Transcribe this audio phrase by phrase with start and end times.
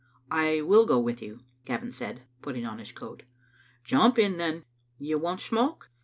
[0.47, 3.21] "I will go with you," Gavin said, putting on his coat.
[3.83, 4.63] "Jump in then.
[4.97, 5.91] You won'f smoke?